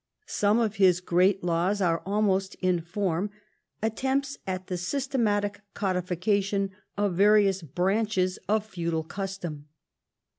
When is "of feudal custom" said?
8.49-9.67